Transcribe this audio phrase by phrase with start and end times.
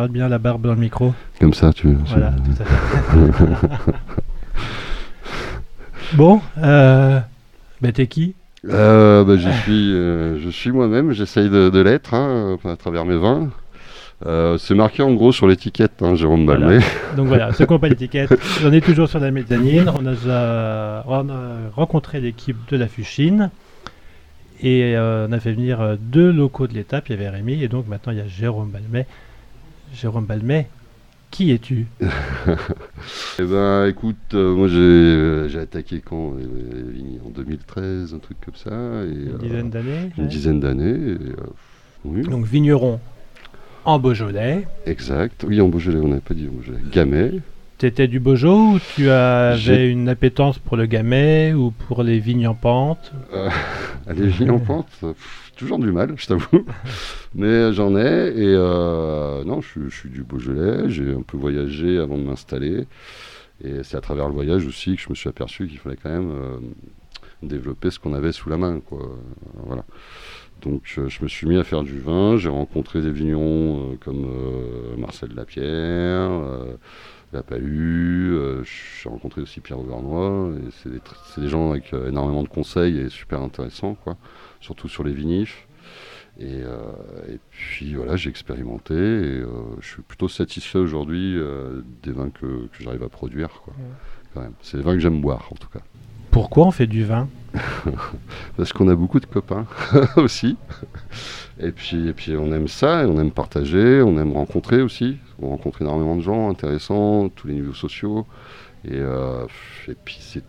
[0.00, 1.12] parles bien la barbe dans le micro.
[1.40, 1.94] Comme ça, tu.
[2.06, 2.64] Voilà, tout à
[3.34, 3.92] fait.
[6.16, 7.20] bon, euh,
[7.82, 8.34] bah, t'es qui?
[8.66, 11.12] Euh, bah, je suis, euh, je suis moi-même.
[11.12, 13.50] J'essaye de, de l'être hein, à travers mes vins.
[14.24, 16.66] Euh, c'est marqué en gros sur l'étiquette, hein, Jérôme Voilà.
[16.66, 16.84] Balmet.
[17.16, 18.30] Donc voilà, ceux qui n'ont pas l'étiquette,
[18.64, 19.90] on est toujours sur la mezzanine.
[19.98, 21.34] On a, déjà- on a
[21.74, 23.50] rencontré l'équipe de la Fuchine
[24.62, 27.08] et euh, on a fait venir deux locaux de l'étape.
[27.10, 29.06] Il y avait Rémi et donc maintenant il y a Jérôme Balmet.
[29.94, 30.68] Jérôme Balmet,
[31.30, 31.86] qui es-tu?
[33.38, 38.36] Eh ben, écoute, euh, moi j'ai, euh, j'ai attaqué quand euh, En 2013, un truc
[38.44, 38.70] comme ça.
[38.70, 40.28] Et, Une euh, dizaine d'années une ouais.
[40.28, 41.12] dizaine d'années.
[41.12, 41.16] et,
[42.04, 43.00] oui, Donc vigneron
[43.84, 44.66] en Beaujolais.
[44.86, 45.44] exact.
[45.48, 46.80] Oui, en Beaujolais, on n'avait pas dit en Beaujolais.
[46.92, 47.40] Gamay.
[47.80, 52.18] Tu étais du Beaujolais ou tu avais une appétence pour le gamay ou pour les
[52.18, 53.10] vignes en pente?
[54.06, 56.66] Allez, vignes en pente, euh, pff, toujours du mal, je t'avoue.
[57.34, 58.00] Mais euh, j'en ai,
[58.36, 62.22] et euh, non, je, suis- je suis du Beaujolais, j'ai un peu voyagé avant de
[62.24, 62.84] m'installer.
[63.64, 66.10] Et c'est à travers le voyage aussi que je me suis aperçu qu'il fallait quand
[66.10, 66.58] même euh,
[67.42, 68.80] développer ce qu'on avait sous la main.
[68.80, 68.98] Quoi.
[69.00, 69.84] Euh, Voilà.
[70.62, 73.96] Donc euh, je me suis mis à faire du vin, j'ai rencontré des vignerons euh,
[74.04, 76.30] comme euh, Marcel Lapierre,
[77.32, 81.48] euh, La Palue, euh, j'ai rencontré aussi Pierre Auvernois, et c'est des, tr- c'est des
[81.48, 84.16] gens avec euh, énormément de conseils et super intéressants, quoi,
[84.60, 85.66] surtout sur les vinifs.
[86.38, 86.78] Et, euh,
[87.28, 89.48] et puis voilà, j'ai expérimenté et euh,
[89.80, 93.50] je suis plutôt satisfait aujourd'hui euh, des vins que, que j'arrive à produire.
[93.62, 93.84] Quoi, Ouais.
[94.34, 94.52] quand même.
[94.62, 95.80] C'est des vins que j'aime boire en tout cas.
[96.30, 97.28] Pourquoi on fait du vin?
[98.56, 99.66] Parce qu'on a beaucoup de copains
[100.16, 100.56] aussi.
[101.58, 105.18] Et puis, et puis on aime ça, on aime partager, on aime rencontrer aussi.
[105.40, 108.26] On rencontre énormément de gens intéressants, tous les niveaux sociaux.
[108.84, 109.46] Et, euh,
[109.88, 110.42] et puis c'est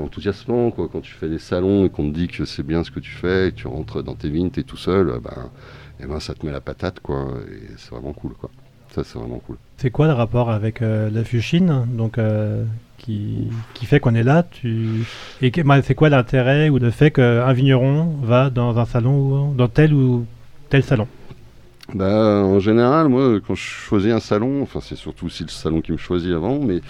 [0.00, 0.88] enthousiasmant quoi.
[0.92, 3.10] quand tu fais des salons et qu'on te dit que c'est bien ce que tu
[3.10, 5.50] fais, et que tu rentres dans tes vignes, tu es tout seul, euh, ben,
[6.00, 7.00] et ben, ça te met la patate.
[7.00, 7.28] quoi.
[7.50, 8.34] Et c'est vraiment cool.
[8.34, 8.50] Quoi.
[8.94, 9.56] Ça, c'est vraiment cool.
[9.78, 11.86] C'est quoi le rapport avec euh, la Fuchine?
[11.88, 12.18] Donc,
[12.98, 15.04] qui, qui fait qu'on est là tu...
[15.42, 19.54] Et bah, c'est quoi l'intérêt ou le fait qu'un vigneron va dans un salon, ou
[19.54, 20.26] dans tel ou
[20.68, 21.06] tel salon?
[21.94, 25.80] Bah, en général, moi, quand je choisis un salon, enfin, c'est surtout aussi le salon
[25.80, 26.80] qui me choisit avant, mais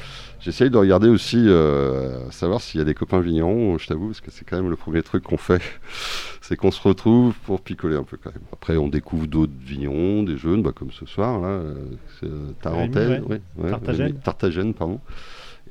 [0.41, 4.23] j'essaye de regarder aussi, euh, savoir s'il y a des copains vignerons, je t'avoue, parce
[4.23, 5.61] que c'est quand même le premier truc qu'on fait.
[6.41, 8.43] c'est qu'on se retrouve pour picoler un peu quand même.
[8.53, 11.75] Après, on découvre d'autres vignerons, des jeunes, bah, comme ce soir, là, euh,
[12.19, 14.99] c'est euh, ouais, ouais, Tartagène, pardon.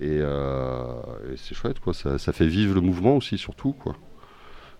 [0.01, 0.83] Et, euh,
[1.31, 1.93] et c'est chouette, quoi.
[1.93, 3.95] Ça, ça fait vivre le mouvement aussi, surtout, quoi.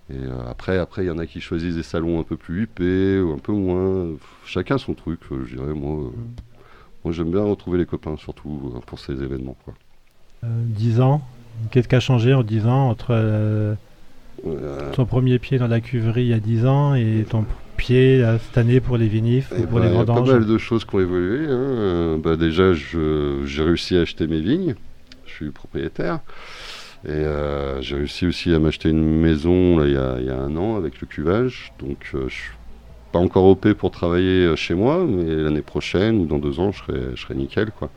[0.10, 2.64] Et euh, après, après, il y en a qui choisissent des salons un peu plus
[2.64, 4.08] huppés ou un peu moins.
[4.46, 5.74] Chacun son truc, euh, je dirais.
[5.74, 6.10] Moi, euh,
[7.04, 9.56] moi j'aime bien retrouver les copains, surtout pour ces événements.
[9.66, 9.74] Quoi.
[10.44, 11.22] Euh, 10 ans
[11.72, 13.74] Qu'est-ce qui a changé en 10 ans entre euh,
[14.94, 17.46] ton premier pied dans la cuverie il y a 10 ans et ton
[17.78, 20.14] pied là, cette année pour les vinifs et ou pour les il y a pas
[20.14, 21.48] vendanges mal de choses qui ont évolué.
[21.50, 22.20] hein.
[22.22, 24.76] Bah, déjà, j'ai réussi à acheter mes vignes.
[25.38, 26.20] Je suis propriétaire.
[27.06, 30.30] Et euh, j'ai réussi aussi à m'acheter une maison là, il, y a, il y
[30.30, 31.74] a un an avec le cuvage.
[31.80, 32.52] Donc, euh, je suis
[33.12, 36.72] pas encore OP pour travailler euh, chez moi, mais l'année prochaine ou dans deux ans,
[36.72, 37.72] je serai, je serai nickel.
[37.72, 37.90] Quoi.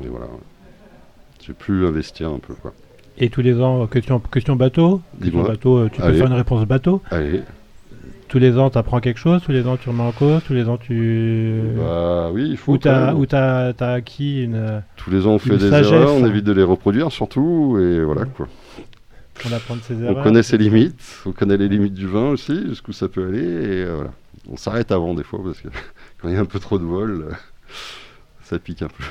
[0.00, 0.26] Mais voilà.
[1.44, 2.54] J'ai pu investir un peu.
[2.54, 2.72] Quoi.
[3.18, 5.02] Et tous les ans, question, question bateau?
[5.14, 5.48] Dis-moi.
[5.48, 6.18] bateau, tu peux Allez.
[6.18, 7.02] faire une réponse bateau?
[7.10, 7.42] Allez.
[8.28, 10.52] Tous les ans, tu apprends quelque chose Tous les ans, tu remets en cause Tous
[10.54, 11.60] les ans, tu...
[11.76, 12.72] Bah oui, il faut.
[12.72, 14.82] Ou ou t'as- t'as acquis une...
[14.96, 16.28] Tous les ans, on fait des sagesse, erreurs, on hein.
[16.28, 18.46] évite de les reproduire surtout, et voilà quoi.
[19.48, 20.22] On apprend de ses On erreurs.
[20.24, 23.82] connaît ses limites, on connaît les limites du vin aussi, jusqu'où ça peut aller, et
[23.84, 24.10] euh, voilà.
[24.50, 25.68] On s'arrête avant des fois parce que
[26.20, 27.34] quand il y a un peu trop de vol, euh,
[28.42, 29.04] ça pique un peu.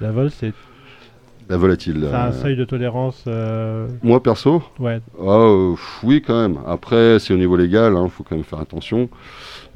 [0.00, 0.52] La vol, c'est
[1.52, 2.06] La volatile.
[2.08, 3.24] c'est un euh, seuil de tolérance.
[3.26, 6.58] euh, Moi perso, Ouais, ah, euh, oui quand même.
[6.66, 9.10] Après, c'est au niveau légal, il faut quand même faire attention.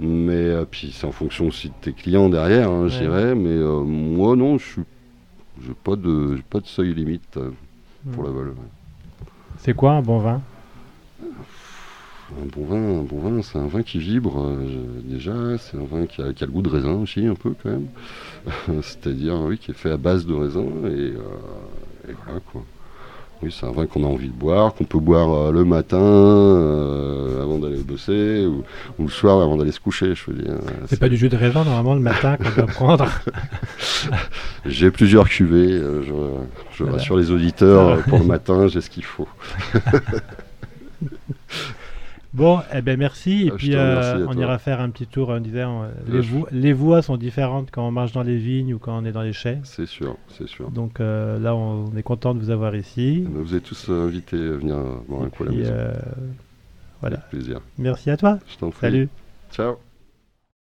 [0.00, 3.00] Mais euh, puis c'est en fonction aussi de tes clients derrière, hein, je Ouais.
[3.02, 3.34] dirais.
[3.34, 4.82] Mais euh, moi non, je suis,
[5.62, 7.38] j'ai pas de, pas de seuil limite
[8.12, 8.26] pour Mm.
[8.26, 8.48] la vol.
[8.48, 9.26] ouais.
[9.58, 10.40] c'est quoi un bon vin?
[12.32, 14.66] Un bon vin, un bon vin, c'est un vin qui vibre euh,
[15.04, 17.54] déjà, c'est un vin qui a, qui a le goût de raisin aussi un peu
[17.62, 17.86] quand même.
[18.82, 22.62] C'est-à-dire oui, qui est fait à base de raisin et, euh, et voilà quoi.
[23.42, 26.00] Oui, c'est un vin qu'on a envie de boire, qu'on peut boire euh, le matin
[26.00, 28.64] euh, avant d'aller bosser ou,
[28.98, 30.54] ou le soir avant d'aller se coucher, je veux dire.
[30.88, 33.08] C'est pas du jus de raisin normalement le matin qu'on doit prendre.
[34.66, 36.12] J'ai plusieurs cuvées, euh, je,
[36.76, 36.96] je Voilà.
[36.98, 39.28] rassure les auditeurs, pour le matin, j'ai ce qu'il faut.
[42.36, 43.46] Bon, eh ben merci.
[43.46, 45.30] Et Ah, puis remercie euh, on ira faire un petit tour.
[45.30, 48.74] On disait, on- les, vo- les voies sont différentes quand on marche dans les vignes
[48.74, 49.58] ou quand on est dans les chais.
[49.64, 50.70] C'est sûr, c'est sûr.
[50.70, 53.24] Donc euh, là, on, on est content de vous avoir ici.
[53.26, 55.52] Eh ben, Vous êtes tous euh, invités à venir euh, boire un coup à la
[55.52, 55.72] Et, maison.
[55.74, 55.92] euh,
[57.00, 57.16] voilà.
[57.16, 57.60] Avec plaisir.
[57.78, 58.38] Merci à toi.
[58.52, 58.80] Je t'en prie.
[58.80, 59.08] Salut.
[59.50, 59.76] Ciao.